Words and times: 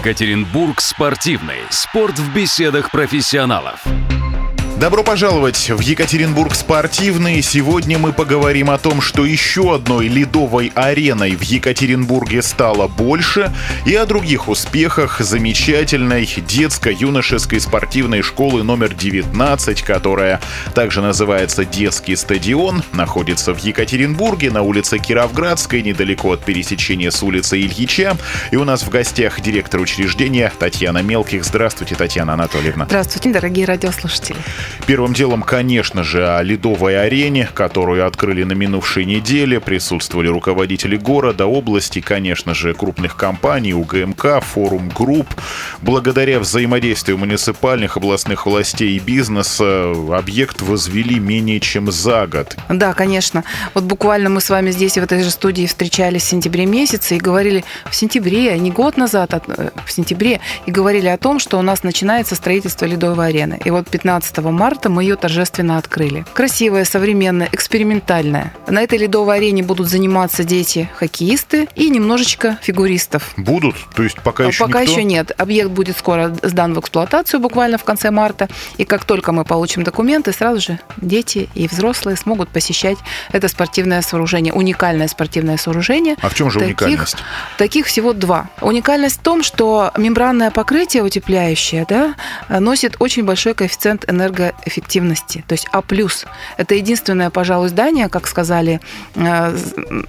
Екатеринбург 0.00 0.80
спортивный. 0.80 1.58
Спорт 1.68 2.18
в 2.18 2.34
беседах 2.34 2.90
профессионалов. 2.90 3.84
Добро 4.80 5.02
пожаловать 5.02 5.68
в 5.68 5.80
Екатеринбург 5.80 6.54
спортивный. 6.54 7.42
Сегодня 7.42 7.98
мы 7.98 8.14
поговорим 8.14 8.70
о 8.70 8.78
том, 8.78 9.02
что 9.02 9.26
еще 9.26 9.74
одной 9.74 10.08
ледовой 10.08 10.72
ареной 10.74 11.32
в 11.36 11.42
Екатеринбурге 11.42 12.40
стало 12.40 12.88
больше, 12.88 13.52
и 13.84 13.94
о 13.94 14.06
других 14.06 14.48
успехах 14.48 15.20
замечательной 15.20 16.24
детско-юношеской 16.24 17.60
спортивной 17.60 18.22
школы 18.22 18.62
номер 18.62 18.94
19, 18.94 19.82
которая 19.82 20.40
также 20.74 21.02
называется 21.02 21.66
Детский 21.66 22.16
стадион, 22.16 22.82
находится 22.94 23.52
в 23.52 23.62
Екатеринбурге 23.62 24.50
на 24.50 24.62
улице 24.62 24.98
Кировградской, 24.98 25.82
недалеко 25.82 26.32
от 26.32 26.42
пересечения 26.42 27.10
с 27.10 27.22
улицей 27.22 27.66
Ильича. 27.66 28.16
И 28.50 28.56
у 28.56 28.64
нас 28.64 28.82
в 28.82 28.88
гостях 28.88 29.42
директор 29.42 29.78
учреждения 29.78 30.50
Татьяна 30.58 31.02
Мелких. 31.02 31.44
Здравствуйте, 31.44 31.96
Татьяна 31.96 32.32
Анатольевна. 32.32 32.86
Здравствуйте, 32.86 33.30
дорогие 33.30 33.66
радиослушатели. 33.66 34.38
Первым 34.86 35.12
делом, 35.12 35.42
конечно 35.42 36.02
же, 36.02 36.28
о 36.28 36.42
ледовой 36.42 37.00
арене, 37.00 37.48
которую 37.54 38.06
открыли 38.06 38.44
на 38.44 38.52
минувшей 38.52 39.04
неделе. 39.04 39.60
Присутствовали 39.60 40.28
руководители 40.28 40.96
города, 40.96 41.46
области, 41.46 42.00
конечно 42.00 42.54
же, 42.54 42.74
крупных 42.74 43.16
компаний, 43.16 43.74
УГМК, 43.74 44.42
форум 44.42 44.88
групп. 44.88 45.28
Благодаря 45.82 46.40
взаимодействию 46.40 47.18
муниципальных, 47.18 47.96
областных 47.96 48.46
властей 48.46 48.96
и 48.96 48.98
бизнеса 48.98 49.92
объект 50.12 50.62
возвели 50.62 51.18
менее 51.18 51.60
чем 51.60 51.90
за 51.90 52.26
год. 52.26 52.56
Да, 52.68 52.92
конечно. 52.94 53.44
Вот 53.74 53.84
буквально 53.84 54.30
мы 54.30 54.40
с 54.40 54.50
вами 54.50 54.70
здесь, 54.70 54.94
в 54.94 55.02
этой 55.02 55.22
же 55.22 55.30
студии, 55.30 55.66
встречались 55.66 56.22
в 56.22 56.28
сентябре 56.28 56.66
месяце 56.66 57.16
и 57.16 57.18
говорили 57.18 57.64
в 57.90 57.94
сентябре, 57.94 58.52
а 58.52 58.58
не 58.58 58.70
год 58.70 58.96
назад, 58.96 59.34
а 59.34 59.72
в 59.84 59.92
сентябре, 59.92 60.40
и 60.66 60.70
говорили 60.70 61.08
о 61.08 61.18
том, 61.18 61.38
что 61.38 61.58
у 61.58 61.62
нас 61.62 61.82
начинается 61.82 62.34
строительство 62.34 62.86
ледовой 62.86 63.28
арены. 63.28 63.60
И 63.64 63.70
вот 63.70 63.88
15 63.88 64.38
марта 64.60 64.90
мы 64.90 65.04
ее 65.04 65.16
торжественно 65.16 65.78
открыли. 65.78 66.26
Красивая, 66.34 66.84
современная, 66.84 67.48
экспериментальная. 67.50 68.52
На 68.68 68.82
этой 68.82 68.98
ледовой 68.98 69.36
арене 69.38 69.62
будут 69.62 69.88
заниматься 69.88 70.44
дети-хоккеисты 70.44 71.66
и 71.76 71.88
немножечко 71.88 72.58
фигуристов. 72.60 73.32
Будут? 73.38 73.74
То 73.94 74.02
есть 74.02 74.20
пока 74.20 74.44
еще 74.44 74.66
Пока 74.66 74.82
никто? 74.82 74.92
еще 74.92 75.02
нет. 75.04 75.32
Объект 75.38 75.70
будет 75.70 75.96
скоро 75.96 76.36
сдан 76.42 76.74
в 76.74 76.80
эксплуатацию 76.80 77.40
буквально 77.40 77.78
в 77.78 77.84
конце 77.84 78.10
марта. 78.10 78.50
И 78.76 78.84
как 78.84 79.04
только 79.04 79.32
мы 79.32 79.44
получим 79.44 79.82
документы, 79.82 80.32
сразу 80.34 80.60
же 80.60 80.78
дети 80.98 81.48
и 81.54 81.66
взрослые 81.66 82.18
смогут 82.18 82.50
посещать 82.50 82.98
это 83.32 83.48
спортивное 83.48 84.02
сооружение. 84.02 84.52
Уникальное 84.52 85.08
спортивное 85.08 85.56
сооружение. 85.56 86.16
А 86.20 86.28
в 86.28 86.34
чем 86.34 86.50
же 86.50 86.60
Таких- 86.60 86.82
уникальность? 86.82 87.16
Таких 87.56 87.86
всего 87.86 88.12
два. 88.12 88.50
Уникальность 88.60 89.20
в 89.20 89.22
том, 89.22 89.42
что 89.42 89.90
мембранное 89.96 90.50
покрытие 90.50 91.02
утепляющее 91.02 91.86
да, 91.88 92.14
носит 92.50 92.96
очень 92.98 93.24
большой 93.24 93.54
коэффициент 93.54 94.04
энергоэффективности, 94.50 95.44
то 95.46 95.52
есть 95.52 95.66
А+. 95.72 95.82
Это 96.56 96.74
единственное, 96.74 97.30
пожалуй, 97.30 97.68
здание, 97.68 98.08
как 98.08 98.26
сказали 98.26 98.80
э, 99.14 99.56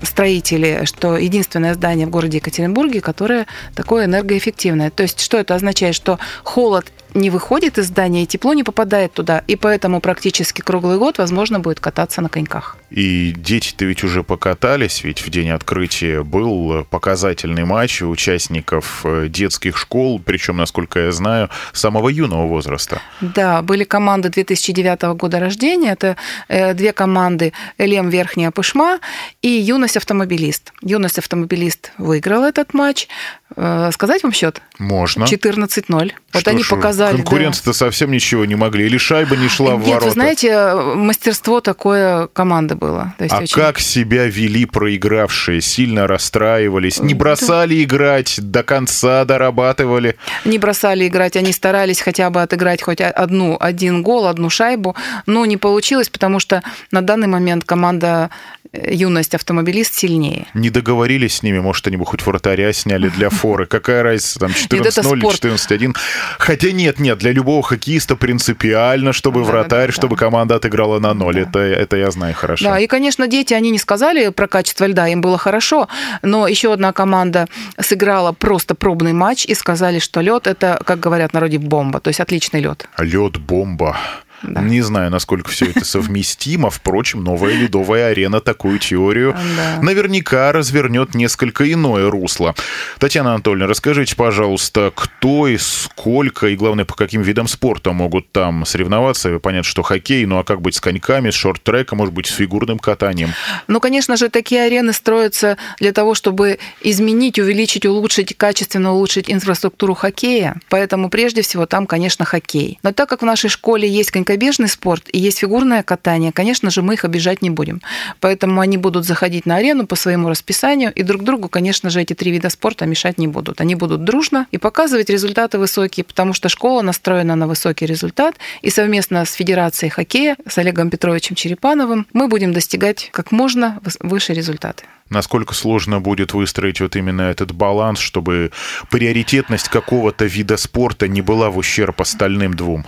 строители, 0.01 0.81
что 0.85 1.17
единственное 1.17 1.73
здание 1.73 2.07
в 2.07 2.09
городе 2.09 2.37
Екатеринбурге, 2.37 3.01
которое 3.01 3.47
такое 3.75 4.05
энергоэффективное. 4.05 4.89
То 4.89 5.03
есть 5.03 5.19
что 5.19 5.37
это 5.37 5.55
означает? 5.55 5.95
Что 5.95 6.19
холод 6.43 6.85
не 7.13 7.29
выходит 7.29 7.77
из 7.77 7.87
здания, 7.87 8.23
и 8.23 8.27
тепло 8.27 8.53
не 8.53 8.63
попадает 8.63 9.13
туда, 9.13 9.43
и 9.47 9.55
поэтому 9.55 10.01
практически 10.01 10.61
круглый 10.61 10.97
год 10.97 11.17
возможно 11.17 11.59
будет 11.59 11.79
кататься 11.79 12.21
на 12.21 12.29
коньках. 12.29 12.77
И 12.89 13.33
дети-то 13.37 13.85
ведь 13.85 14.03
уже 14.03 14.23
покатались, 14.23 15.03
ведь 15.03 15.25
в 15.25 15.29
день 15.29 15.49
открытия 15.49 16.23
был 16.23 16.85
показательный 16.89 17.63
матч 17.63 18.01
участников 18.01 19.01
э, 19.05 19.27
детских 19.29 19.77
школ, 19.77 20.21
причем, 20.23 20.57
насколько 20.57 20.99
я 20.99 21.11
знаю, 21.11 21.49
самого 21.73 22.09
юного 22.09 22.47
возраста. 22.47 23.01
Да, 23.21 23.61
были 23.61 23.85
команды 23.85 24.29
2009 24.29 25.01
года 25.17 25.39
рождения. 25.39 25.91
Это 25.91 26.17
э, 26.49 26.73
две 26.73 26.91
команды 26.91 27.53
Элем 27.77 28.09
Верхняя 28.09 28.51
Пышма 28.51 28.99
и 29.41 29.49
Юность 29.49 29.97
Автомобилист. 29.97 30.73
Юность 30.81 31.17
Автомобилист 31.17 31.91
выиграл 31.97 32.43
этот 32.43 32.73
матч. 32.73 33.07
Э, 33.55 33.89
сказать 33.93 34.23
вам 34.23 34.33
счет? 34.33 34.61
Можно. 34.79 35.23
14-0. 35.23 36.11
Вот 36.33 36.41
Что 36.41 36.51
они 36.51 36.63
ж, 36.63 36.67
показали. 37.01 37.17
да. 37.17 37.23
Конкуренты-то 37.23 37.73
совсем 37.73 38.11
ничего 38.11 38.45
не 38.45 38.55
могли. 38.55 38.85
Или 38.85 38.97
шайба 38.97 39.35
не 39.35 39.47
шла 39.47 39.75
в 39.75 39.79
Нет, 39.79 39.87
ворота. 39.89 40.05
вы 40.05 40.11
знаете, 40.11 40.73
мастерство 40.95 41.61
такое 41.61 42.27
команды 42.27 42.75
было. 42.75 43.13
То 43.17 43.23
есть 43.25 43.33
А 43.35 43.39
очень- 43.39 43.55
как 43.55 43.79
себя 43.79 44.25
вели 44.25 44.65
проигравшие? 44.65 45.61
Сильно 45.61 46.07
расстраивались? 46.07 46.99
Не 46.99 47.13
Да. 47.13 47.19
бросали 47.19 47.83
играть? 47.83 48.35
До 48.41 48.63
конца 48.63 49.25
дорабатывали? 49.25 50.15
не 50.45 50.57
бросали 50.57 51.07
играть, 51.07 51.35
они 51.35 51.51
старались 51.53 52.01
хотя 52.01 52.29
бы 52.29 52.41
отыграть 52.41 52.81
хоть 52.81 53.01
одну, 53.01 53.57
один 53.59 54.03
гол, 54.03 54.27
одну 54.27 54.49
шайбу, 54.49 54.95
но 55.25 55.45
не 55.45 55.57
получилось, 55.57 56.09
потому 56.09 56.39
что 56.39 56.63
на 56.91 57.01
данный 57.01 57.27
момент 57.27 57.63
команда 57.63 58.29
э, 58.60 58.60
юность 58.73 59.35
автомобилист 59.35 59.93
сильнее. 59.93 60.47
Не 60.53 60.69
договорились 60.69 61.37
с 61.37 61.43
ними? 61.43 61.59
Может, 61.59 61.87
они 61.87 61.97
бы 61.97 62.05
хоть 62.05 62.25
вратаря 62.25 62.71
сняли 62.73 63.09
для 63.09 63.29
форы? 63.31 63.65
Какая 63.65 64.03
разница, 64.03 64.39
там 64.39 64.51
это 64.51 64.75
14-0 64.77 65.13
или 65.13 65.19
спорт. 65.19 65.43
14-1? 65.43 65.95
Хотя 66.39 66.71
нет, 66.71 66.99
нет, 66.99 67.17
для 67.19 67.31
любого 67.31 67.61
хоккеиста 67.63 68.15
принципиально, 68.15 69.13
чтобы 69.13 69.41
Да, 69.41 69.47
вратарь, 69.47 69.87
да, 69.87 69.87
да. 69.87 69.93
чтобы 69.93 70.15
команда 70.15 70.55
отыграла 70.55 70.99
на 70.99 71.13
ноль. 71.13 71.41
Это, 71.41 71.59
это 71.59 71.97
я 71.97 72.11
знаю 72.11 72.33
хорошо. 72.33 72.65
Да, 72.65 72.79
и, 72.79 72.87
конечно, 72.87 73.27
дети, 73.27 73.53
они 73.53 73.71
не 73.71 73.77
сказали 73.79 74.29
про 74.29 74.47
качество 74.47 74.85
льда, 74.85 75.07
им 75.09 75.21
было 75.21 75.37
хорошо, 75.37 75.87
но 76.21 76.47
еще 76.47 76.73
одна 76.73 76.93
команда 76.93 77.47
сыграла 77.79 78.31
просто 78.31 78.75
пробный 78.75 79.13
матч 79.13 79.45
и 79.45 79.53
сказали, 79.53 79.99
что 79.99 80.21
лед 80.21 80.47
это, 80.47 80.81
как 80.85 80.99
говорят 80.99 81.31
в 81.31 81.33
народе, 81.33 81.57
бомба, 81.57 81.99
то 81.99 82.07
есть 82.09 82.19
отличный 82.19 82.61
лед. 82.61 82.87
Лед 82.97 83.37
бомба. 83.37 83.97
Да. 84.43 84.61
Не 84.61 84.81
знаю, 84.81 85.11
насколько 85.11 85.49
все 85.49 85.65
это 85.65 85.85
совместимо. 85.85 86.69
Впрочем, 86.69 87.23
новая 87.23 87.53
ледовая 87.53 88.07
арена 88.07 88.41
такую 88.41 88.79
теорию 88.79 89.35
Да. 89.55 89.81
наверняка 89.81 90.51
развернет 90.51 91.15
несколько 91.15 91.71
иное 91.71 92.09
русло. 92.09 92.55
Татьяна 92.99 93.33
Анатольевна, 93.35 93.67
расскажите, 93.67 94.15
пожалуйста, 94.15 94.91
кто 94.95 95.47
и 95.47 95.57
сколько, 95.57 96.47
и 96.47 96.55
главное, 96.55 96.85
по 96.85 96.95
каким 96.95 97.21
видам 97.21 97.47
спорта 97.47 97.91
могут 97.91 98.31
там 98.31 98.65
соревноваться? 98.65 99.39
Понятно, 99.39 99.69
что 99.69 99.81
хоккей, 99.83 100.25
ну 100.25 100.39
а 100.39 100.43
как 100.43 100.61
быть 100.61 100.75
с 100.75 100.81
коньками, 100.81 101.29
с 101.29 101.35
шорт-треком, 101.35 101.99
может 101.99 102.13
быть, 102.13 102.27
с 102.27 102.33
фигурным 102.33 102.79
катанием? 102.79 103.29
Ну, 103.67 103.79
конечно 103.79 104.17
же, 104.17 104.29
такие 104.29 104.63
арены 104.63 104.93
строятся 104.93 105.57
для 105.79 105.91
того, 105.91 106.15
чтобы 106.15 106.59
изменить, 106.81 107.39
увеличить, 107.39 107.85
улучшить, 107.85 108.35
качественно 108.37 108.93
улучшить 108.93 109.29
инфраструктуру 109.29 109.93
хоккея. 109.93 110.55
Поэтому 110.69 111.09
прежде 111.09 111.41
всего 111.41 111.65
там, 111.65 111.85
конечно, 111.85 112.25
хоккей. 112.25 112.79
Но 112.83 112.91
так 112.91 113.09
как 113.09 113.21
в 113.21 113.25
нашей 113.25 113.49
школе 113.49 113.87
есть 113.89 114.11
конькобежный 114.31 114.69
спорт 114.69 115.09
и 115.11 115.19
есть 115.19 115.39
фигурное 115.39 115.83
катание, 115.83 116.31
конечно 116.31 116.69
же, 116.69 116.81
мы 116.81 116.93
их 116.93 117.03
обижать 117.03 117.41
не 117.41 117.49
будем. 117.49 117.81
Поэтому 118.21 118.61
они 118.61 118.77
будут 118.77 119.05
заходить 119.05 119.45
на 119.45 119.57
арену 119.57 119.85
по 119.85 119.95
своему 119.95 120.29
расписанию, 120.29 120.93
и 120.93 121.03
друг 121.03 121.23
другу, 121.23 121.49
конечно 121.49 121.89
же, 121.89 122.01
эти 122.01 122.13
три 122.13 122.31
вида 122.31 122.49
спорта 122.49 122.85
мешать 122.85 123.17
не 123.17 123.27
будут. 123.27 123.59
Они 123.59 123.75
будут 123.75 124.05
дружно 124.05 124.47
и 124.51 124.57
показывать 124.57 125.09
результаты 125.09 125.57
высокие, 125.57 126.05
потому 126.05 126.33
что 126.33 126.47
школа 126.47 126.81
настроена 126.81 127.35
на 127.35 127.47
высокий 127.47 127.85
результат, 127.85 128.35
и 128.61 128.69
совместно 128.69 129.25
с 129.25 129.33
Федерацией 129.33 129.89
хоккея, 129.89 130.37
с 130.47 130.57
Олегом 130.57 130.89
Петровичем 130.89 131.35
Черепановым, 131.35 132.05
мы 132.13 132.29
будем 132.29 132.53
достигать 132.53 133.09
как 133.11 133.31
можно 133.33 133.81
выше 133.99 134.33
результаты. 134.33 134.85
Насколько 135.11 135.53
сложно 135.53 135.99
будет 135.99 136.33
выстроить 136.33 136.79
вот 136.79 136.95
именно 136.95 137.23
этот 137.23 137.51
баланс, 137.51 137.99
чтобы 137.99 138.51
приоритетность 138.89 139.67
какого-то 139.67 140.23
вида 140.23 140.55
спорта 140.55 141.09
не 141.09 141.21
была 141.21 141.49
в 141.49 141.57
ущерб 141.57 141.99
остальным 141.99 142.53
двум? 142.53 142.85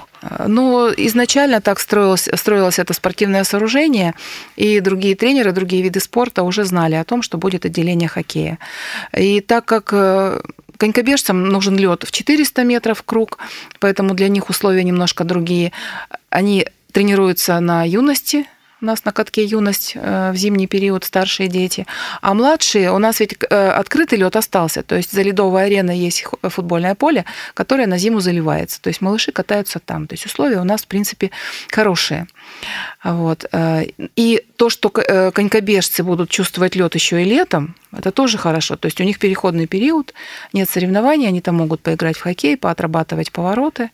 Но 0.47 0.89
изначально 0.95 1.59
так 1.59 1.81
строилось, 1.81 2.29
строилось 2.33 2.79
это 2.79 2.93
спортивное 2.93 3.43
сооружение, 3.43 4.13
и 4.55 4.79
другие 4.79 5.15
тренеры, 5.15 5.51
другие 5.51 5.83
виды 5.83 5.99
спорта 5.99 6.43
уже 6.43 6.63
знали 6.63 6.95
о 6.95 7.03
том, 7.03 7.21
что 7.23 7.37
будет 7.37 7.65
отделение 7.65 8.07
хоккея. 8.07 8.57
И 9.17 9.41
так 9.41 9.65
как 9.65 9.89
э, 9.91 10.41
конькобежцам 10.77 11.43
нужен 11.43 11.77
лед 11.77 12.03
в 12.03 12.11
400 12.13 12.63
метров 12.63 13.03
круг, 13.03 13.37
поэтому 13.79 14.13
для 14.13 14.29
них 14.29 14.49
условия 14.49 14.85
немножко 14.85 15.25
другие. 15.25 15.73
Они 16.29 16.65
тренируются 16.93 17.59
на 17.59 17.83
юности, 17.83 18.45
у 18.83 18.85
нас 18.85 19.05
на 19.05 19.11
катке 19.11 19.45
юность 19.45 19.93
э, 19.95 20.31
в 20.31 20.35
зимний 20.35 20.67
период 20.67 21.05
старшие 21.05 21.47
дети. 21.47 21.87
А 22.21 22.33
младшие, 22.33 22.91
у 22.91 22.99
нас 22.99 23.21
ведь 23.21 23.35
э, 23.49 23.69
открытый 23.69 24.19
лед 24.19 24.35
остался. 24.35 24.83
То 24.83 24.95
есть 24.95 25.11
за 25.11 25.21
ледовой 25.21 25.65
ареной 25.65 25.97
есть 25.97 26.25
футбольное 26.41 26.93
поле, 26.93 27.23
которое 27.53 27.87
на 27.87 27.97
зиму 27.97 28.19
заливается. 28.19 28.81
То 28.81 28.89
есть 28.89 29.01
малыши 29.01 29.31
катаются 29.31 29.79
там. 29.79 30.05
То 30.07 30.13
есть 30.13 30.25
условия 30.25 30.59
у 30.59 30.65
нас, 30.65 30.83
в 30.83 30.87
принципе, 30.87 31.31
хорошие. 31.71 32.27
Вот. 33.03 33.45
э, 33.51 33.85
И 34.17 34.43
то, 34.57 34.69
что 34.69 34.89
конькобежцы 34.89 36.03
будут 36.03 36.29
чувствовать 36.29 36.75
лед 36.75 36.93
еще 36.95 37.21
и 37.21 37.25
летом, 37.25 37.75
это 37.93 38.11
тоже 38.11 38.37
хорошо. 38.37 38.75
То 38.75 38.87
есть 38.87 38.99
у 38.99 39.03
них 39.05 39.17
переходный 39.17 39.65
период, 39.67 40.13
нет 40.51 40.69
соревнований, 40.69 41.27
они 41.27 41.39
там 41.39 41.55
могут 41.55 41.81
поиграть 41.81 42.17
в 42.17 42.21
хоккей, 42.21 42.57
поотрабатывать 42.57 43.31
повороты. 43.31 43.91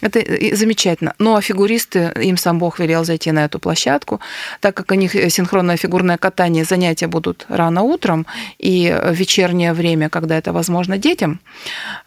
Это 0.00 0.20
замечательно. 0.56 1.14
Ну, 1.18 1.36
а 1.36 1.40
фигуристы, 1.40 2.12
им 2.22 2.36
сам 2.36 2.58
Бог 2.58 2.78
велел 2.78 3.04
зайти 3.04 3.32
на 3.32 3.44
эту 3.44 3.58
площадку, 3.58 4.20
так 4.60 4.74
как 4.74 4.90
у 4.90 4.94
них 4.94 5.12
синхронное 5.12 5.76
фигурное 5.76 6.18
катание, 6.18 6.64
занятия 6.64 7.06
будут 7.06 7.46
рано 7.48 7.82
утром 7.82 8.26
и 8.58 8.94
в 9.02 9.12
вечернее 9.12 9.72
время, 9.72 10.08
когда 10.08 10.36
это 10.36 10.52
возможно 10.52 10.98
детям. 10.98 11.40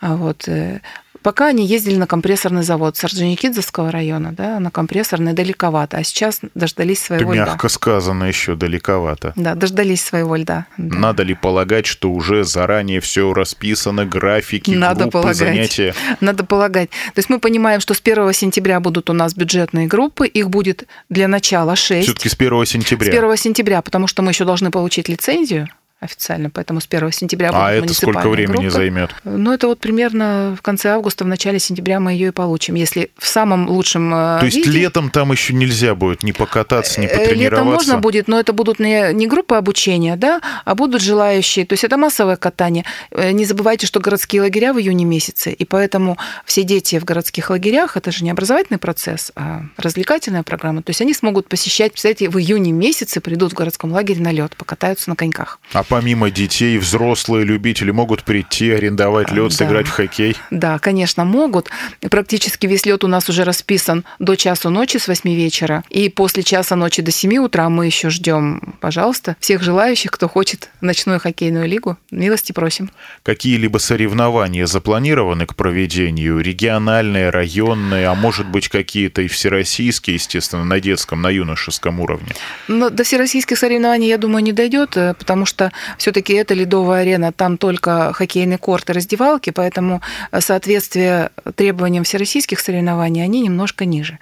Вот, 0.02 0.48
э, 0.48 0.82
Пока 1.22 1.48
они 1.48 1.66
ездили 1.66 1.96
на 1.98 2.08
компрессорный 2.08 2.64
завод 2.64 2.96
Сарджоникидзевского 2.98 3.92
района, 3.92 4.32
да, 4.32 4.60
на 4.60 4.72
компрессорный 4.72 5.34
далековато, 5.34 5.98
а 5.98 6.04
сейчас 6.04 6.40
дождались 6.56 7.00
своего 7.02 7.34
Это 7.34 7.42
льда. 7.44 7.52
мягко 7.52 7.70
сказано 7.70 8.24
еще 8.26 8.56
далековато. 8.56 9.34
Да, 9.36 9.56
дождались 9.56 10.04
своего 10.04 10.36
льда. 10.36 10.66
Да. 10.78 10.98
Надо 10.98 11.24
ли 11.24 11.34
полагать, 11.34 11.86
что 11.86 12.10
уже 12.12 12.44
заранее 12.44 13.00
все 13.02 13.34
расписано, 13.34 14.06
графики, 14.06 14.72
Надо 14.72 15.02
группы, 15.02 15.12
полагать. 15.12 15.38
занятия? 15.38 15.94
Надо 16.22 16.46
полагать. 16.46 16.90
То 16.90 17.20
есть 17.20 17.30
мы 17.30 17.40
понимаем, 17.40 17.82
что 17.82 17.94
с 17.94 18.00
1 18.02 18.34
сентября 18.34 18.80
будут 18.80 19.10
у 19.10 19.14
нас 19.14 19.34
бюджетные 19.34 19.88
группы, 19.88 20.28
их 20.28 20.50
будет 20.50 20.88
для 21.10 21.28
начала 21.28 21.76
6. 21.76 22.08
Все-таки 22.08 22.30
с 22.30 22.34
1 22.34 22.66
сентября. 22.66 23.12
С 23.12 23.16
1 23.18 23.38
сентября, 23.38 23.82
потому 23.82 24.08
что 24.08 24.22
мы 24.22 24.32
еще 24.32 24.46
должны 24.46 24.72
получить 24.72 25.10
лицензию 25.10 25.68
официально, 26.00 26.50
поэтому 26.50 26.80
с 26.82 26.88
1 26.90 27.12
сентября 27.12 27.52
А 27.54 27.72
это 27.72 27.94
сколько 27.94 28.30
времени 28.30 28.56
группы. 28.56 28.70
займет? 28.70 29.12
Ну, 29.24 29.52
это 29.52 29.68
вот 29.68 29.80
примерно 29.80 30.56
в 30.58 30.62
конце 30.62 30.90
августа, 30.90 31.24
в 31.26 31.28
начале 31.28 31.60
сентября 31.60 32.00
мы 32.00 32.14
ее 32.14 32.30
и 32.30 32.32
получим. 32.32 32.76
Если 32.76 33.12
в 33.18 33.28
самом 33.28 33.68
лучшем 33.70 34.14
э, 34.14 34.40
То 34.40 34.46
есть 34.46 34.58
виде, 34.58 34.72
летом 34.72 35.10
там 35.10 35.32
еще 35.32 35.54
нельзя 35.54 35.96
будет 35.96 36.24
ни 36.24 36.32
покататься, 36.32 37.02
ни 37.02 37.06
Э, 37.06 37.10
Летом 37.10 37.26
потренироваться? 37.26 37.64
можно 37.66 37.98
будет, 37.98 38.28
но 38.28 38.40
это 38.40 38.54
будут 38.54 38.80
не, 38.80 39.14
не 39.14 39.28
группы 39.28 39.56
обучения, 39.56 40.16
да, 40.16 40.42
а 40.66 40.76
будут 40.76 41.02
желающие. 41.02 41.66
То 41.66 41.74
есть 41.74 41.84
это 41.84 41.98
массовое 41.98 42.36
катание. 42.38 42.86
Э, 43.12 43.32
Не 43.32 43.46
забывайте, 43.46 43.86
что 43.88 44.00
городские 44.00 44.42
лагеря 44.42 44.74
в 44.74 44.80
июне 44.80 45.06
месяце, 45.06 45.52
и 45.52 45.66
поэтому 45.66 46.18
все 46.46 46.64
дети 46.64 47.00
в 47.00 47.04
городских 47.04 47.50
лагерях, 47.50 47.98
это 47.98 48.12
же 48.12 48.24
не 48.24 48.30
образовательный 48.32 48.78
процесс, 48.80 49.32
а 49.36 49.64
развлекательная 49.78 50.44
программа. 50.44 50.82
То 50.82 50.92
есть 50.92 51.02
они 51.02 51.14
смогут 51.14 51.50
посещать, 51.50 51.92
представляете, 51.92 52.30
в 52.30 52.38
июне 52.40 52.72
месяце 52.72 53.20
придут 53.22 53.52
в 53.52 53.56
городском 53.56 53.92
лагере 53.92 54.22
на 54.22 54.32
лед, 54.32 54.56
покатаются 54.56 55.10
на 55.10 55.16
коньках. 55.16 55.60
А 55.74 55.84
помимо 55.90 56.30
детей, 56.32 56.78
взрослые 56.78 57.44
любители 57.44 57.92
могут 57.92 58.24
прийти, 58.24 58.72
арендовать 58.72 59.32
лед, 59.32 59.50
Да. 59.50 59.56
сыграть 59.56 59.88
в 59.88 59.92
хоккей? 59.92 60.36
Да, 60.52 60.80
конечно, 60.80 61.26
могут. 61.26 61.70
Практически 62.10 62.68
весь 62.68 62.86
лед 62.86 63.04
у 63.04 63.08
нас 63.08 63.28
уже 63.30 63.44
расписан 63.44 64.06
до 64.20 64.36
часу 64.36 64.70
ночи 64.70 64.98
с 64.98 65.08
8 65.08 65.34
вечера. 65.34 65.84
И 65.90 66.10
после 66.10 66.44
часа 66.44 66.76
ночи 66.76 67.02
до 67.02 67.12
7 67.12 67.38
утра 67.40 67.68
мы 67.70 67.88
еще 67.88 68.10
ждем, 68.10 68.76
пожалуйста, 68.80 69.36
всех 69.40 69.62
желающих, 69.64 70.12
кто 70.12 70.30
хочет 70.30 70.70
ночную 70.82 71.20
хоккейную 71.20 71.68
лигу. 71.68 71.98
Милости 72.12 72.52
просим. 72.52 72.92
Какие-либо 73.24 73.80
соревнования 73.80 74.66
запланированы 74.68 75.46
к 75.46 75.56
проведению? 75.56 76.40
Региональные, 76.40 77.30
районные, 77.32 78.08
а 78.08 78.16
может 78.16 78.48
быть 78.48 78.70
какие-то 78.70 79.24
и 79.24 79.28
всероссийские, 79.28 80.16
естественно, 80.16 80.64
на 80.64 80.80
детском, 80.80 81.22
на 81.22 81.30
юношеском 81.30 82.00
уровне? 82.00 82.30
Но 82.68 82.90
до 82.90 83.04
всероссийских 83.04 83.58
соревнований, 83.58 84.08
я 84.08 84.18
думаю, 84.18 84.44
не 84.44 84.54
дойдет, 84.54 84.96
э, 84.96 85.14
потому 85.18 85.46
что 85.46 85.72
все-таки 85.98 86.34
это 86.34 86.54
ледовая 86.54 87.02
арена, 87.02 87.32
там 87.32 87.58
только 87.58 88.14
хоккейный 88.14 88.58
корт 88.58 88.90
и 88.90 88.94
раздевалки, 88.94 89.50
поэтому 89.52 90.02
э, 90.32 90.42
соответствие 90.42 91.32
требованиям 91.56 92.04
всероссийских 92.04 92.60
соревнований, 92.60 93.24
они 93.24 93.42
немножко 93.42 93.86
ниже. 93.86 94.20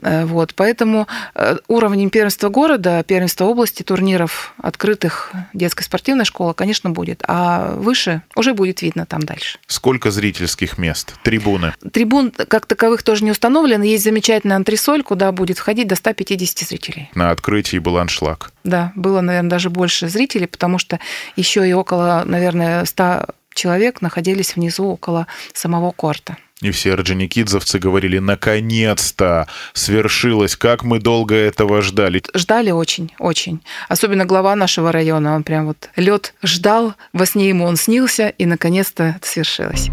Э, 0.00 0.24
Вот, 0.24 0.54
поэтому 0.54 1.06
э, 1.34 1.56
уровень 1.68 2.10
первенства 2.10 2.48
города, 2.48 3.02
первенства 3.02 3.44
области, 3.44 3.82
турниров 3.82 4.54
открытых 4.62 5.32
детской 5.52 5.82
спортивной 5.82 6.24
школы, 6.24 6.54
конечно, 6.54 6.90
будет. 6.90 7.22
А 7.26 7.74
выше 7.76 8.22
уже 8.36 8.54
будет 8.54 8.82
видно 8.82 9.06
там 9.06 9.22
дальше. 9.22 9.58
Сколько 9.66 10.10
зрительских 10.10 10.78
мест? 10.78 11.14
Трибуны? 11.22 11.74
Трибун 11.92 12.30
как 12.30 12.66
таковых 12.66 13.02
тоже 13.02 13.24
не 13.24 13.30
установлен. 13.30 13.82
Есть 13.82 14.04
замечательный 14.04 14.56
антресоль, 14.56 15.02
куда 15.02 15.32
будет 15.32 15.58
входить 15.58 15.88
до 15.88 15.96
150 15.96 16.68
зрителей. 16.68 17.10
На 17.14 17.30
открытии 17.30 17.78
был 17.78 17.98
аншлаг. 17.98 18.52
Да, 18.64 18.92
было, 18.94 19.20
наверное, 19.20 19.50
даже 19.50 19.70
больше 19.70 20.08
зрителей, 20.08 20.46
потому 20.46 20.78
что 20.78 20.91
еще 21.36 21.68
и 21.68 21.72
около, 21.72 22.22
наверное, 22.24 22.84
100 22.84 23.26
человек 23.54 24.02
находились 24.02 24.56
внизу 24.56 24.84
около 24.86 25.26
самого 25.52 25.90
корта. 25.90 26.36
И 26.62 26.70
все 26.70 26.92
орджоникидзовцы 26.92 27.80
говорили, 27.80 28.18
наконец-то 28.18 29.48
свершилось, 29.72 30.56
как 30.56 30.84
мы 30.84 31.00
долго 31.00 31.34
этого 31.34 31.82
ждали. 31.82 32.22
Ждали 32.34 32.70
очень, 32.70 33.12
очень. 33.18 33.60
Особенно 33.88 34.24
глава 34.24 34.54
нашего 34.54 34.92
района, 34.92 35.34
он 35.34 35.42
прям 35.42 35.66
вот 35.66 35.90
лед 35.96 36.34
ждал, 36.42 36.94
во 37.12 37.26
сне 37.26 37.48
ему 37.48 37.64
он 37.64 37.76
снился, 37.76 38.28
и 38.28 38.46
наконец-то 38.46 39.16
это 39.16 39.26
свершилось. 39.26 39.90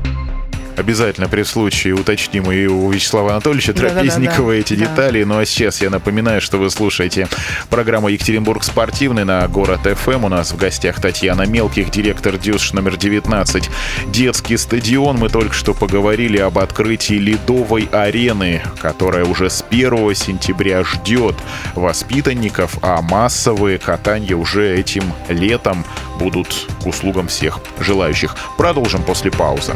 Обязательно 0.80 1.28
при 1.28 1.44
случае 1.44 1.94
уточним 1.94 2.50
и 2.50 2.66
у 2.66 2.90
Вячеслава 2.90 3.32
Анатольевича. 3.32 3.74
Трапезникова 3.74 4.54
эти 4.54 4.76
Да. 4.76 4.86
детали. 4.86 5.24
Ну 5.26 5.38
а 5.38 5.46
сейчас 5.46 5.82
я 5.82 5.90
напоминаю, 5.90 6.40
что 6.40 6.58
вы 6.58 6.70
слушаете 6.70 7.28
программу 7.70 8.08
«Екатеринбург 8.08 8.64
спортивный» 8.64 9.26
на 9.26 9.46
Город 9.50 9.82
ФМ. 9.84 10.24
У 10.24 10.30
нас 10.30 10.54
в 10.54 10.56
гостях 10.56 11.02
Татьяна 11.02 11.42
Мелких, 11.42 11.92
директор 11.92 12.38
ДЮСШ 12.38 12.72
номер 12.72 12.96
19. 12.96 13.70
Детский 14.08 14.56
стадион. 14.56 15.18
Мы 15.18 15.28
только 15.28 15.54
что 15.54 15.74
поговорили 15.74 16.38
об 16.38 16.58
открытии 16.58 17.16
ледовой 17.16 17.90
арены, 17.92 18.62
которая 18.82 19.26
уже 19.26 19.50
с 19.50 19.66
1 19.70 20.16
сентября 20.16 20.86
ждет 20.86 21.36
воспитанников, 21.76 22.78
а 22.82 23.02
массовые 23.02 23.80
катания 23.80 24.38
уже 24.38 24.78
этим 24.80 25.04
летом 25.28 25.84
будут 26.20 26.68
к 26.82 26.86
услугам 26.88 27.28
всех 27.28 27.60
желающих. 27.82 28.38
Продолжим 28.58 29.04
после 29.04 29.30
паузы. 29.30 29.74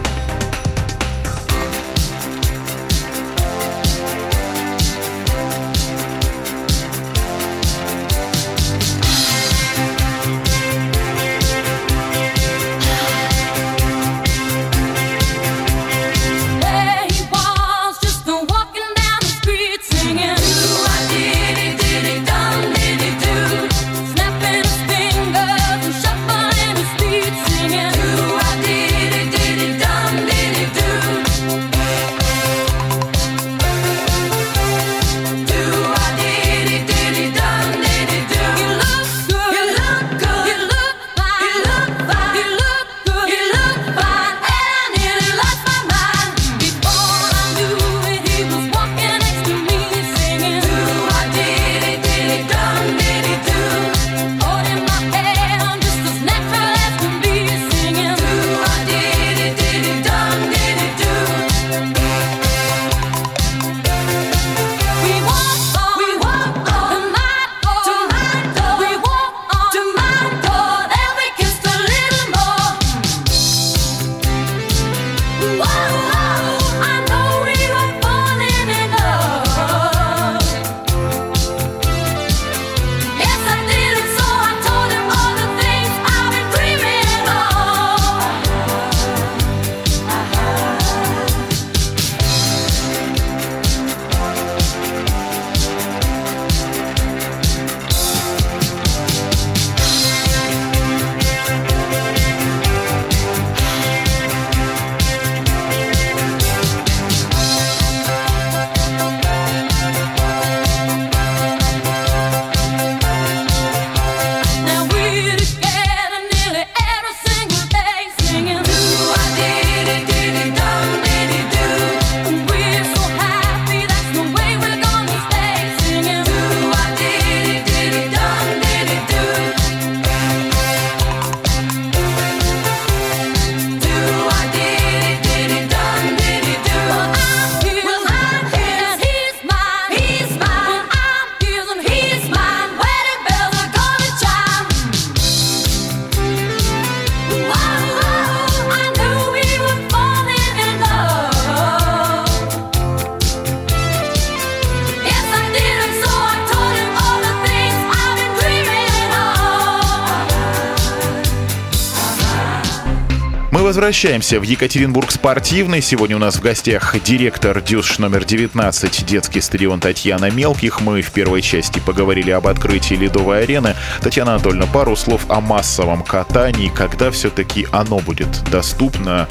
Возвращаемся 163.74 164.40
в 164.40 164.44
Екатеринбург 164.44 165.10
спортивный. 165.10 165.82
Сегодня 165.82 166.16
у 166.16 166.20
нас 166.20 166.36
в 166.36 166.42
гостях 166.42 166.96
директор 167.04 167.60
ДЮСШ 167.60 167.98
номер 167.98 168.24
19, 168.24 169.04
детский 169.04 169.42
стадион 169.42 169.80
Татьяна 169.80 170.30
Мелких. 170.30 170.82
Мы 170.82 171.02
в 171.02 171.12
первой 171.12 171.42
части 171.42 171.82
поговорили 171.84 172.30
об 172.30 172.46
открытии 172.46 172.94
ледовой 172.94 173.42
арены. 173.42 173.74
Татьяна 174.00 174.36
Анатольевна, 174.36 174.68
пару 174.68 174.96
слов 174.96 175.26
о 175.28 175.42
массовом 175.42 176.04
катании. 176.04 176.70
Когда 176.70 177.10
все-таки 177.10 177.66
оно 177.72 177.98
будет 177.98 178.44
доступно 178.52 179.28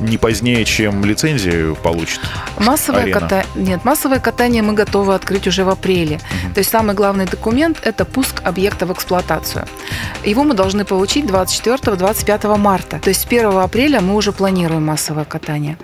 не 0.00 0.18
позднее, 0.18 0.64
чем 0.64 1.04
лицензию 1.04 1.76
получит? 1.76 2.20
Массовое, 2.58 3.02
Арена. 3.02 3.20
ката- 3.20 3.46
Нет, 3.54 3.84
массовое 3.84 4.18
катание 4.18 4.62
мы 4.62 4.72
готовы 4.72 5.14
открыть 5.14 5.46
уже 5.46 5.64
в 5.64 5.68
апреле. 5.68 6.18
То 6.54 6.58
есть 6.60 6.70
самый 6.70 6.94
главный 6.94 7.26
документ– 7.26 7.78
это 7.82 8.04
пуск 8.04 8.40
объекта 8.44 8.86
в 8.86 8.92
эксплуатацию. 8.92 9.66
Его 10.24 10.44
мы 10.44 10.54
должны 10.54 10.84
получить 10.84 11.24
24-25 11.26 12.56
марта. 12.56 12.98
То 12.98 13.08
есть 13.10 13.22
с 13.22 13.26
1 13.26 13.58
апреля 13.58 14.00
мы 14.00 14.14
уже 14.14 14.32
планируем 14.32 14.84
массовое 14.86 15.24
катание. 15.24 15.76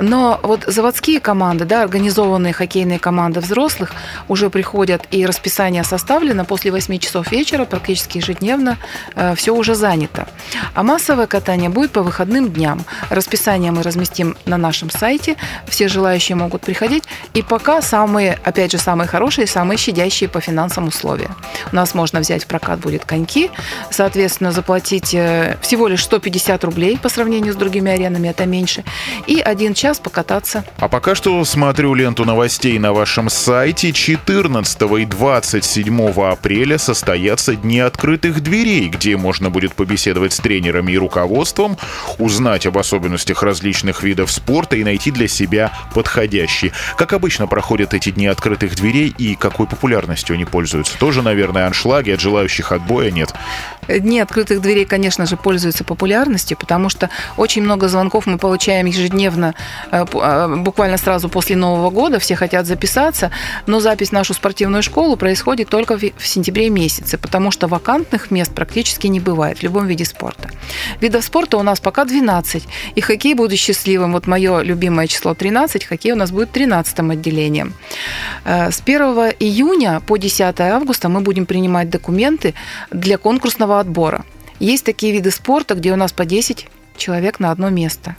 Но 0.00 0.40
вот 0.42 0.64
заводские 0.66 1.20
команды, 1.20 1.64
да, 1.64 1.82
организованные 1.82 2.52
хоккейные 2.52 2.98
команды 2.98 3.40
взрослых 3.40 3.92
уже 4.28 4.50
приходят, 4.50 5.06
и 5.10 5.26
расписание 5.26 5.84
составлено 5.84 6.44
после 6.44 6.70
8 6.70 6.98
часов 6.98 7.30
вечера, 7.32 7.64
практически 7.64 8.18
ежедневно, 8.18 8.76
все 9.36 9.54
уже 9.54 9.74
занято. 9.74 10.26
А 10.74 10.82
массовое 10.82 11.26
катание 11.26 11.70
будет 11.70 11.90
по 11.92 12.02
выходным 12.02 12.50
дням. 12.50 12.84
Расписание 13.10 13.57
мы 13.58 13.82
разместим 13.82 14.36
на 14.44 14.56
нашем 14.56 14.90
сайте, 14.90 15.36
все 15.66 15.88
желающие 15.88 16.36
могут 16.36 16.62
приходить. 16.62 17.04
И 17.34 17.42
пока 17.42 17.82
самые, 17.82 18.38
опять 18.44 18.72
же, 18.72 18.78
самые 18.78 19.08
хорошие, 19.08 19.46
самые 19.46 19.78
щадящие 19.78 20.28
по 20.28 20.40
финансам 20.40 20.88
условия. 20.88 21.30
У 21.72 21.76
нас 21.76 21.94
можно 21.94 22.20
взять 22.20 22.44
в 22.44 22.46
прокат 22.46 22.80
будет 22.80 23.04
коньки, 23.04 23.50
соответственно, 23.90 24.52
заплатить 24.52 25.14
э, 25.14 25.58
всего 25.60 25.88
лишь 25.88 26.04
150 26.04 26.64
рублей 26.64 26.98
по 26.98 27.08
сравнению 27.08 27.52
с 27.52 27.56
другими 27.56 27.92
аренами, 27.92 28.28
это 28.28 28.46
меньше, 28.46 28.84
и 29.26 29.40
один 29.40 29.74
час 29.74 29.98
покататься. 29.98 30.64
А 30.78 30.88
пока 30.88 31.14
что 31.14 31.44
смотрю 31.44 31.94
ленту 31.94 32.24
новостей 32.24 32.78
на 32.78 32.92
вашем 32.92 33.28
сайте. 33.28 33.92
14 33.92 34.82
и 35.00 35.04
27 35.04 36.10
апреля 36.22 36.78
состоятся 36.78 37.54
Дни 37.56 37.80
открытых 37.80 38.42
дверей, 38.42 38.88
где 38.88 39.16
можно 39.16 39.50
будет 39.50 39.74
побеседовать 39.74 40.32
с 40.32 40.38
тренерами 40.38 40.92
и 40.92 40.98
руководством, 40.98 41.76
узнать 42.18 42.66
об 42.66 42.78
особенностях 42.78 43.42
различных 43.48 44.02
видов 44.02 44.30
спорта 44.30 44.76
и 44.76 44.84
найти 44.84 45.10
для 45.10 45.26
себя 45.26 45.72
подходящий. 45.94 46.72
Как 46.96 47.12
обычно 47.14 47.46
проходят 47.46 47.94
эти 47.94 48.10
Дни 48.10 48.26
открытых 48.26 48.74
дверей 48.74 49.14
и 49.16 49.34
какой 49.34 49.66
популярностью 49.66 50.34
они 50.34 50.44
пользуются? 50.44 50.98
Тоже, 50.98 51.22
наверное, 51.22 51.66
аншлаги 51.66 52.10
от 52.10 52.20
желающих 52.20 52.72
отбоя 52.72 53.10
нет. 53.10 53.34
Дни 53.88 54.20
открытых 54.20 54.60
дверей, 54.60 54.84
конечно 54.84 55.24
же, 55.24 55.36
пользуются 55.36 55.82
популярностью, 55.82 56.58
потому 56.58 56.90
что 56.90 57.08
очень 57.38 57.62
много 57.62 57.88
звонков 57.88 58.26
мы 58.26 58.36
получаем 58.36 58.86
ежедневно, 58.86 59.54
э, 59.90 60.04
э, 60.12 60.56
буквально 60.56 60.98
сразу 60.98 61.30
после 61.30 61.56
Нового 61.56 61.88
года. 61.90 62.18
Все 62.18 62.36
хотят 62.36 62.66
записаться, 62.66 63.30
но 63.66 63.80
запись 63.80 64.10
в 64.10 64.12
нашу 64.12 64.34
спортивную 64.34 64.82
школу 64.82 65.16
происходит 65.16 65.70
только 65.70 65.96
в 65.96 66.26
сентябре 66.26 66.68
месяце, 66.68 67.16
потому 67.16 67.50
что 67.50 67.66
вакантных 67.66 68.30
мест 68.30 68.54
практически 68.54 69.06
не 69.06 69.20
бывает 69.20 69.58
в 69.58 69.62
любом 69.62 69.86
виде 69.86 70.04
спорта. 70.04 70.50
Видов 71.00 71.24
спорта 71.24 71.56
у 71.56 71.62
нас 71.62 71.80
пока 71.80 72.04
12, 72.04 72.64
и 72.94 73.00
хоккей 73.00 73.34
будет 73.38 73.58
счастливым. 73.58 74.12
Вот 74.12 74.26
мое 74.26 74.62
любимое 74.62 75.06
число 75.06 75.34
13, 75.34 75.84
хоккей 75.84 76.12
у 76.12 76.16
нас 76.16 76.30
будет 76.30 76.50
13 76.50 76.98
отделением. 76.98 77.72
Э, 78.44 78.70
С 78.70 78.82
1 78.84 79.00
июня 79.40 80.00
по 80.00 80.16
10 80.16 80.60
августа 80.60 81.08
мы 81.08 81.20
будем 81.20 81.46
принимать 81.46 81.88
документы 81.90 82.54
для 82.90 83.16
конкурсного 83.16 83.80
отбора. 83.80 84.24
Есть 84.60 84.84
такие 84.84 85.12
виды 85.12 85.30
спорта, 85.30 85.74
где 85.74 85.92
у 85.92 85.96
нас 85.96 86.12
по 86.12 86.24
10 86.24 86.66
человек 86.96 87.40
на 87.40 87.52
одно 87.52 87.70
место. 87.70 88.16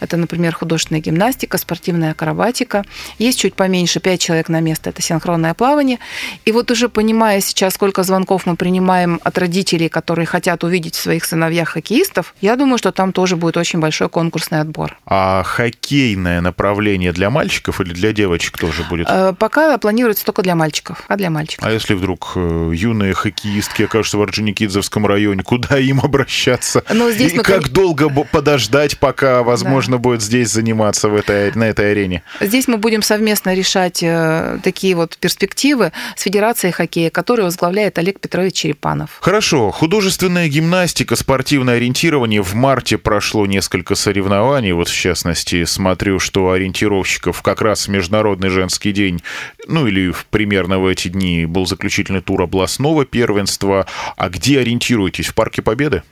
Это, 0.00 0.16
например, 0.16 0.54
художественная 0.54 1.00
гимнастика, 1.00 1.58
спортивная 1.58 2.12
акробатика. 2.12 2.84
Есть 3.18 3.40
чуть 3.40 3.54
поменьше, 3.54 4.00
5 4.00 4.20
человек 4.20 4.48
на 4.48 4.60
место, 4.60 4.90
это 4.90 5.02
синхронное 5.02 5.54
плавание. 5.54 5.98
И 6.44 6.52
вот 6.52 6.70
уже 6.70 6.88
понимая 6.88 7.40
сейчас, 7.40 7.74
сколько 7.74 8.02
звонков 8.02 8.46
мы 8.46 8.56
принимаем 8.56 9.20
от 9.22 9.38
родителей, 9.38 9.88
которые 9.88 10.26
хотят 10.26 10.64
увидеть 10.64 10.94
в 10.94 11.00
своих 11.00 11.24
сыновьях 11.24 11.70
хоккеистов, 11.70 12.34
я 12.40 12.56
думаю, 12.56 12.78
что 12.78 12.92
там 12.92 13.12
тоже 13.12 13.36
будет 13.36 13.56
очень 13.56 13.78
большой 13.78 14.08
конкурсный 14.08 14.60
отбор. 14.60 14.98
А 15.06 15.42
хоккейное 15.44 16.40
направление 16.40 17.12
для 17.12 17.30
мальчиков 17.30 17.80
или 17.80 17.92
для 17.92 18.12
девочек 18.12 18.58
тоже 18.58 18.84
будет? 18.84 19.06
Э, 19.08 19.34
Пока 19.38 19.78
планируется 19.78 20.24
только 20.24 20.42
для 20.42 20.54
мальчиков, 20.54 21.04
а 21.08 21.16
для 21.16 21.30
мальчиков. 21.30 21.66
А 21.66 21.70
если 21.70 21.94
вдруг 21.94 22.32
э, 22.36 22.72
юные 22.74 23.14
хоккеистки 23.14 23.82
окажутся 23.82 24.18
в 24.18 24.22
Орджоникидзевском 24.22 25.06
районе, 25.06 25.42
куда 25.42 25.78
им 25.78 26.00
обращаться? 26.02 26.84
Ну, 26.90 27.10
здесь 27.10 27.32
И 27.32 27.36
мы, 27.36 27.42
как 27.42 27.68
долго 27.70 28.08
подождать, 28.08 28.98
пока 28.98 29.42
возможно 29.52 29.98
будет 29.98 30.22
здесь 30.22 30.50
заниматься 30.50 31.08
в 31.08 31.14
этой, 31.14 31.52
на 31.54 31.64
этой 31.64 31.92
арене? 31.92 32.22
Здесь 32.40 32.68
мы 32.68 32.78
будем 32.78 33.02
совместно 33.02 33.54
решать 33.54 34.02
э, 34.02 34.58
такие 34.62 34.94
вот 34.96 35.16
перспективы 35.18 35.92
с 36.16 36.22
Федерацией 36.22 36.72
хоккея, 36.72 37.10
которую 37.10 37.46
возглавляет 37.46 37.98
Олег 37.98 38.20
Петрович 38.20 38.54
Черепанов. 38.54 39.10
Хорошо, 39.20 39.70
художественная 39.70 40.48
гимнастика, 40.48 41.16
спортивное 41.16 41.76
ориентирование. 41.76 42.42
В 42.42 42.54
марте 42.54 42.98
прошло 42.98 43.46
несколько 43.46 43.94
соревнований. 43.94 44.72
Вот 44.72 44.88
в 44.88 44.94
частности, 44.94 45.64
смотрю, 45.64 46.18
что 46.18 46.50
ориентировщиков 46.50 47.42
как 47.42 47.60
раз 47.60 47.86
в 47.86 47.90
Международный 47.90 48.48
женский 48.48 48.92
день, 48.92 49.22
ну 49.66 49.86
или 49.86 50.12
примерно 50.30 50.78
в 50.78 50.86
эти 50.86 51.08
дни 51.08 51.46
был 51.46 51.66
заключительный 51.66 52.20
тур 52.20 52.42
областного 52.42 53.04
первенства. 53.04 53.86
А 54.16 54.28
где 54.28 54.60
ориентируетесь? 54.60 55.28
В 55.28 55.34
Парке 55.34 55.62
Победы? 55.62 56.02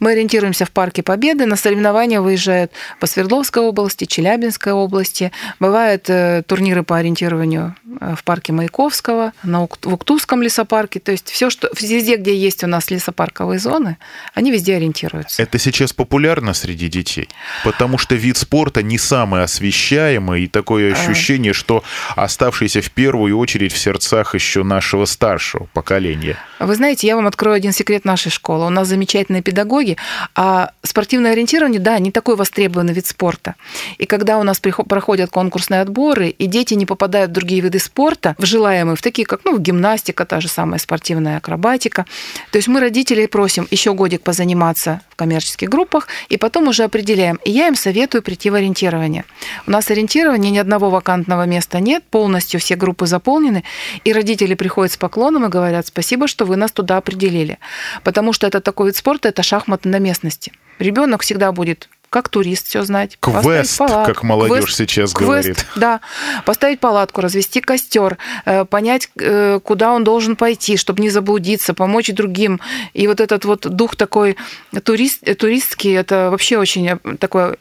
Мы 0.00 0.12
ориентируемся 0.12 0.64
в 0.64 0.70
Парке 0.70 1.02
Победы. 1.02 1.46
На 1.46 1.56
соревнования 1.56 2.20
выезжают 2.20 2.72
по 3.00 3.06
Свердловской 3.06 3.62
области, 3.62 4.04
Челябинской 4.04 4.72
области. 4.72 5.32
Бывают 5.60 6.08
э, 6.08 6.42
турниры 6.46 6.82
по 6.82 6.96
ориентированию 6.96 7.74
э, 8.00 8.14
в 8.16 8.24
парке 8.24 8.52
Маяковского, 8.52 9.32
на 9.42 9.62
Ук- 9.62 9.78
в 9.84 9.94
Уктусском 9.94 10.42
лесопарке. 10.42 11.00
То 11.00 11.12
есть 11.12 11.30
все, 11.30 11.50
что 11.50 11.70
везде, 11.80 12.16
где 12.16 12.36
есть 12.36 12.64
у 12.64 12.66
нас 12.66 12.90
лесопарковые 12.90 13.58
зоны, 13.58 13.98
они 14.34 14.50
везде 14.50 14.76
ориентируются. 14.76 15.42
Это 15.42 15.58
сейчас 15.58 15.92
популярно 15.92 16.54
среди 16.54 16.88
детей, 16.88 17.28
потому 17.64 17.98
что 17.98 18.14
вид 18.14 18.36
спорта 18.36 18.82
не 18.82 18.98
самый 18.98 19.42
освещаемый, 19.42 20.44
и 20.44 20.48
такое 20.48 20.92
ощущение, 20.92 21.52
что 21.52 21.84
оставшийся 22.16 22.82
в 22.82 22.90
первую 22.90 23.38
очередь 23.38 23.72
в 23.72 23.78
сердцах 23.78 24.34
еще 24.34 24.62
нашего 24.62 25.04
старшего 25.04 25.68
поколения. 25.72 26.36
Вы 26.58 26.74
знаете, 26.74 27.06
я 27.06 27.16
вам 27.16 27.26
открою 27.26 27.56
один 27.56 27.72
секрет 27.72 28.04
нашей 28.04 28.30
школы. 28.30 28.66
У 28.66 28.70
нас 28.70 28.88
замечательные 28.88 29.42
педагоги, 29.42 29.96
а 30.34 30.72
спортивное 30.82 31.32
ориентирование, 31.32 31.80
да, 31.80 31.98
не 31.98 32.10
такой 32.10 32.36
востребованный 32.36 32.71
вид 32.80 33.06
спорта. 33.06 33.54
И 33.98 34.06
когда 34.06 34.38
у 34.38 34.42
нас 34.42 34.60
проходят 34.60 35.30
конкурсные 35.30 35.80
отборы, 35.80 36.28
и 36.28 36.46
дети 36.46 36.74
не 36.74 36.86
попадают 36.86 37.30
в 37.30 37.34
другие 37.34 37.60
виды 37.60 37.78
спорта, 37.78 38.34
в 38.38 38.46
желаемые, 38.46 38.96
в 38.96 39.02
такие, 39.02 39.26
как 39.26 39.44
ну, 39.44 39.58
гимнастика, 39.58 40.24
та 40.24 40.40
же 40.40 40.48
самая 40.48 40.78
спортивная 40.78 41.38
акробатика, 41.38 42.06
то 42.50 42.56
есть 42.56 42.68
мы 42.68 42.80
родителей 42.80 43.26
просим 43.26 43.68
еще 43.70 43.94
годик 43.94 44.22
позаниматься 44.22 45.00
в 45.10 45.16
коммерческих 45.16 45.68
группах, 45.68 46.08
и 46.28 46.36
потом 46.36 46.68
уже 46.68 46.84
определяем. 46.84 47.38
И 47.44 47.50
я 47.50 47.68
им 47.68 47.74
советую 47.74 48.22
прийти 48.22 48.50
в 48.50 48.54
ориентирование. 48.54 49.24
У 49.66 49.70
нас 49.70 49.90
ориентирование 49.90 50.50
ни 50.50 50.58
одного 50.58 50.90
вакантного 50.90 51.46
места 51.46 51.80
нет, 51.80 52.04
полностью 52.04 52.60
все 52.60 52.76
группы 52.76 53.06
заполнены, 53.06 53.64
и 54.04 54.12
родители 54.12 54.54
приходят 54.54 54.92
с 54.92 54.96
поклоном 54.96 55.46
и 55.46 55.48
говорят 55.48 55.86
спасибо, 55.86 56.28
что 56.28 56.44
вы 56.44 56.56
нас 56.56 56.72
туда 56.72 56.96
определили. 56.96 57.58
Потому 58.04 58.32
что 58.32 58.46
это 58.46 58.60
такой 58.60 58.86
вид 58.86 58.96
спорта, 58.96 59.28
это 59.28 59.42
шахматы 59.42 59.88
на 59.88 59.98
местности. 59.98 60.52
Ребенок 60.78 61.22
всегда 61.22 61.52
будет 61.52 61.88
как 62.12 62.28
турист 62.28 62.68
все 62.68 62.82
знать. 62.82 63.16
Квест, 63.20 63.78
палатку. 63.78 64.12
как 64.12 64.22
молодежь 64.22 64.64
Квест- 64.66 64.76
сейчас 64.76 65.14
квест, 65.14 65.26
говорит. 65.26 65.66
Да, 65.76 66.00
поставить 66.44 66.78
палатку, 66.78 67.22
развести 67.22 67.62
костер, 67.62 68.18
э, 68.44 68.66
понять, 68.66 69.08
э, 69.18 69.60
куда 69.64 69.94
он 69.94 70.04
должен 70.04 70.36
пойти, 70.36 70.76
чтобы 70.76 71.00
не 71.00 71.08
заблудиться, 71.08 71.72
помочь 71.72 72.10
другим. 72.12 72.60
И 72.92 73.06
вот 73.06 73.20
этот 73.20 73.46
вот 73.46 73.60
дух 73.62 73.96
такой 73.96 74.36
турист, 74.84 75.24
туристский, 75.38 75.96
это 75.96 76.28
вообще 76.30 76.58
очень 76.58 76.86
э, 76.86 76.98
такой 77.18 77.56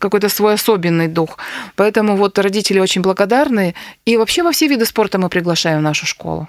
какой-то 0.00 0.30
свой 0.30 0.54
особенный 0.54 1.08
дух. 1.08 1.36
Поэтому 1.76 2.16
вот 2.16 2.38
родители 2.38 2.80
очень 2.80 3.02
благодарны. 3.02 3.74
И 4.06 4.16
вообще 4.16 4.42
во 4.42 4.50
все 4.50 4.66
виды 4.66 4.86
спорта 4.86 5.18
мы 5.18 5.28
приглашаем 5.28 5.80
в 5.80 5.82
нашу 5.82 6.06
школу. 6.06 6.48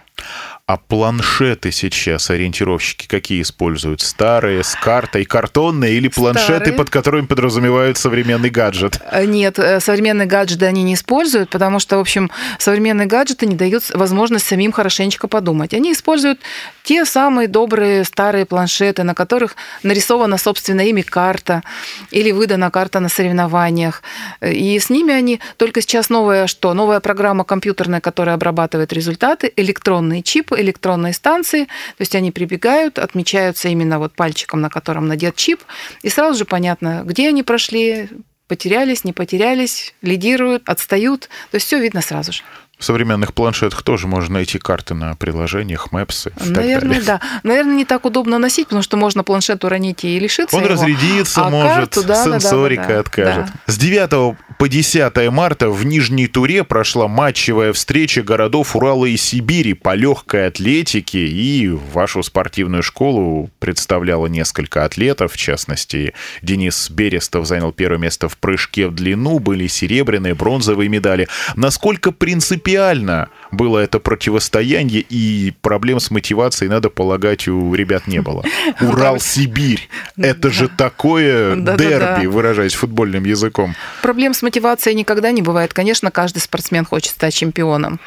А 0.69 0.77
планшеты 0.77 1.71
сейчас 1.71 2.29
ориентировщики 2.29 3.07
какие 3.07 3.41
используют? 3.41 4.01
Старые, 4.01 4.63
с 4.63 4.75
картой, 4.75 5.25
картонные 5.25 5.95
или 5.95 6.09
планшеты, 6.09 6.53
Старые. 6.53 6.73
под 6.73 6.91
которыми 6.91 7.25
подразумевают 7.25 7.97
современный 7.97 8.51
гаджет? 8.51 9.01
Э, 9.11 9.25
Нет, 9.25 9.57
э, 9.57 9.79
современные 9.79 10.27
гаджеты 10.27 10.67
они 10.67 10.83
не 10.83 10.93
используют, 10.93 11.49
потому 11.49 11.79
что, 11.79 11.97
в 11.97 12.01
общем, 12.01 12.29
современные 12.59 13.07
гаджеты 13.07 13.47
не 13.47 13.55
дают 13.55 13.89
возможность 13.95 14.45
самим 14.45 14.71
хорошенечко 14.71 15.27
подумать. 15.27 15.73
Они 15.73 15.91
используют 15.91 16.39
те 16.83 17.03
самые 17.03 17.47
добрые 17.47 18.03
старые 18.03 18.45
планшеты, 18.45 19.01
на 19.01 19.15
которых 19.15 19.55
нарисована, 19.81 20.37
собственно, 20.37 20.81
ими 20.81 21.01
карта 21.01 21.63
или 22.11 22.29
выдана 22.29 22.69
карта 22.69 22.99
на 22.99 23.09
соревнованиях. 23.09 24.03
Э, 24.39 24.53
И 24.53 24.77
с 24.77 24.91
ними 24.91 25.15
они... 25.15 25.39
Только 25.57 25.81
сейчас 25.81 26.09
новая 26.11 26.45
что? 26.45 26.75
Новая 26.75 26.99
программа 26.99 27.43
компьютерная, 27.43 28.01
которая 28.01 28.35
обрабатывает 28.35 28.93
результаты, 28.93 29.51
электронные 29.55 30.21
электронный 30.58 30.58
чип, 30.59 30.65
электронные 30.65 31.13
станции. 31.13 31.65
То 31.65 32.01
есть 32.01 32.15
они 32.15 32.31
прибегают, 32.31 32.99
отмечаются 32.99 33.69
именно 33.69 33.99
вот 33.99 34.13
пальчиком, 34.13 34.61
на 34.61 34.69
котором 34.69 35.07
надет 35.07 35.35
чип, 35.35 35.61
и 36.03 36.09
сразу 36.09 36.37
же 36.39 36.45
понятно, 36.45 37.01
где 37.05 37.29
они 37.29 37.43
прошли, 37.43 38.09
потерялись, 38.47 39.03
не 39.03 39.13
потерялись, 39.13 39.93
лидируют, 40.01 40.67
отстают. 40.67 41.29
То 41.51 41.55
есть 41.55 41.67
все 41.67 41.79
видно 41.79 42.01
сразу 42.01 42.31
же. 42.33 42.41
В 42.77 42.85
современных 42.85 43.33
планшетах 43.33 43.81
тоже 43.83 44.07
можно 44.07 44.35
найти 44.35 44.57
карты 44.57 44.93
на 44.93 45.13
приложениях, 45.15 45.91
мэпсы 45.91 46.31
Наверное, 46.39 46.79
так 46.79 46.87
далее. 46.89 47.01
да. 47.03 47.21
Наверное, 47.43 47.75
не 47.75 47.83
так 47.83 48.05
удобно 48.05 48.37
носить, 48.37 48.67
потому 48.67 48.81
что 48.83 48.95
можно 48.95 49.25
планшет 49.25 49.65
уронить 49.65 50.05
и 50.05 50.17
лишиться 50.17 50.55
Он 50.55 50.63
его. 50.63 50.73
разрядится, 50.75 51.45
А 51.45 51.49
может, 51.49 51.73
карту, 51.75 52.03
да, 52.03 52.23
да, 52.23 52.31
да, 52.31 52.39
сенсорика 52.39 52.81
да, 52.83 52.93
да. 52.93 52.99
откажет. 53.01 53.45
Да. 53.47 53.73
С 53.73 53.77
9 53.77 54.37
по 54.59 54.67
10 54.67 55.31
марта 55.31 55.69
в 55.69 55.85
Нижней 55.85 56.27
Туре 56.27 56.65
прошла 56.65 57.07
матчевая 57.07 57.71
встреча 57.71 58.21
городов 58.23 58.75
Урала 58.75 59.05
и 59.05 59.15
Сибири 59.15 59.73
по 59.73 59.95
легкой 59.95 60.47
атлетике, 60.47 61.27
и 61.27 61.69
вашу 61.69 62.21
спортивную 62.23 62.83
школу 62.83 63.49
представляло 63.59 64.27
несколько 64.27 64.83
атлетов, 64.83 65.31
в 65.31 65.37
частности, 65.37 66.13
Денис 66.41 66.89
Берестов 66.89 67.47
занял 67.47 67.71
первое 67.71 67.99
место 67.99 68.27
в 68.27 68.37
прыжке 68.37 68.87
в 68.87 68.95
длину, 68.95 69.39
были 69.39 69.67
серебряные, 69.67 70.35
бронзовые 70.35 70.89
медали. 70.89 71.29
Насколько 71.55 72.11
принципиально 72.11 73.29
было 73.51 73.79
это 73.79 73.99
противостояние, 73.99 75.01
и 75.01 75.53
проблем 75.61 75.99
с 75.99 76.11
мотивацией, 76.11 76.69
надо 76.69 76.89
полагать, 76.89 77.47
у 77.47 77.73
ребят 77.73 78.07
не 78.07 78.21
было. 78.21 78.43
Урал-Сибирь, 78.81 79.89
это 80.17 80.49
же 80.49 80.67
такое 80.67 81.55
дерби, 81.55 82.25
выражаясь 82.25 82.73
футбольным 82.73 83.23
языком. 83.23 83.75
Проблем 84.01 84.33
с 84.33 84.41
мотивацией 84.41 84.95
никогда 84.95 85.31
не 85.31 85.41
бывает. 85.41 85.73
Конечно, 85.73 86.11
каждый 86.11 86.39
спортсмен 86.39 86.85
хочет 86.85 87.11
стать 87.11 87.33
чемпионом. 87.33 87.99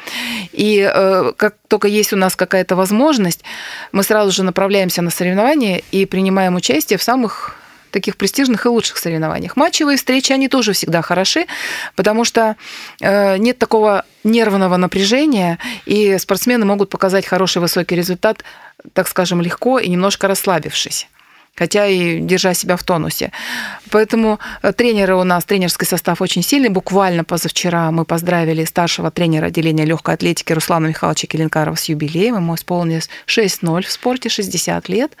И 0.51 0.89
э, 0.93 1.33
как 1.35 1.55
только 1.67 1.87
есть 1.87 2.13
у 2.13 2.17
нас 2.17 2.35
какая-то 2.35 2.75
возможность, 2.75 3.43
мы 3.91 4.03
сразу 4.03 4.31
же 4.31 4.43
направляемся 4.43 5.01
на 5.01 5.09
соревнования 5.09 5.81
и 5.91 6.05
принимаем 6.05 6.55
участие 6.55 6.97
в 6.97 7.03
самых 7.03 7.55
таких 7.93 8.17
престижных 8.17 8.65
и 8.65 8.69
лучших 8.69 8.97
соревнованиях. 8.97 9.55
Матчевые 9.55 9.97
встречи, 9.97 10.33
они 10.33 10.49
тоже 10.49 10.73
всегда 10.73 11.01
хороши, 11.01 11.45
потому 11.95 12.25
что 12.25 12.57
э, 12.99 13.37
нет 13.37 13.57
такого 13.57 14.03
нервного 14.25 14.77
напряжения, 14.77 15.59
и 15.85 16.17
спортсмены 16.17 16.65
могут 16.65 16.89
показать 16.89 17.25
хороший 17.25 17.61
высокий 17.61 17.95
результат, 17.95 18.43
так 18.93 19.07
скажем, 19.07 19.41
легко 19.41 19.79
и 19.79 19.87
немножко 19.87 20.27
расслабившись 20.27 21.07
хотя 21.55 21.87
и 21.87 22.19
держа 22.19 22.53
себя 22.53 22.75
в 22.75 22.83
тонусе. 22.83 23.31
Поэтому 23.91 24.39
э, 24.61 24.73
тренеры 24.73 25.15
у 25.15 25.23
нас, 25.23 25.45
тренерский 25.45 25.85
состав 25.85 26.21
очень 26.21 26.43
сильный. 26.43 26.69
Буквально 26.69 27.23
позавчера 27.23 27.91
мы 27.91 28.05
поздравили 28.05 28.65
старшего 28.65 29.11
тренера 29.11 29.47
отделения 29.47 29.85
легкой 29.85 30.15
атлетики 30.15 30.53
Руслана 30.53 30.87
Михайловича 30.87 31.27
Келенкарова 31.27 31.75
с 31.75 31.85
юбилеем. 31.85 32.35
Ему 32.35 32.55
исполнилось 32.55 33.09
6-0 33.27 33.83
в 33.83 33.91
спорте, 33.91 34.29
60 34.29 34.89
лет. 34.89 35.15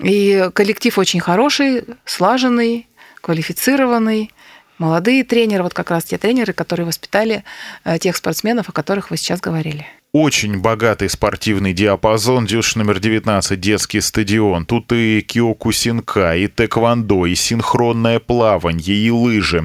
И 0.00 0.50
коллектив 0.54 0.98
очень 0.98 1.20
хороший, 1.20 1.84
слаженный, 2.04 2.88
квалифицированный. 3.20 4.32
Молодые 4.78 5.24
тренеры, 5.24 5.62
вот 5.62 5.74
как 5.74 5.90
раз 5.90 6.04
те 6.04 6.16
тренеры, 6.16 6.54
которые 6.54 6.86
воспитали 6.86 7.44
э, 7.84 7.98
тех 7.98 8.16
спортсменов, 8.16 8.70
о 8.70 8.72
которых 8.72 9.10
вы 9.10 9.18
сейчас 9.18 9.40
говорили. 9.40 9.86
Очень 10.12 10.58
богатый 10.58 11.08
спортивный 11.08 11.72
диапазон, 11.72 12.44
дюш 12.44 12.74
номер 12.74 12.98
19, 12.98 13.60
детский 13.60 14.00
стадион. 14.00 14.66
Тут 14.66 14.90
и 14.90 15.20
киокусинка, 15.20 16.34
и 16.34 16.48
тэквондо, 16.48 17.26
и 17.26 17.36
синхронное 17.36 18.18
плавание, 18.18 18.96
и 18.96 19.08
лыжи. 19.12 19.64